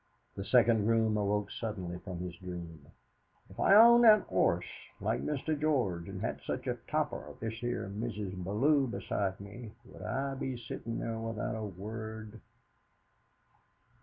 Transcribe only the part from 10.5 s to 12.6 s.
sittin' there without a word?"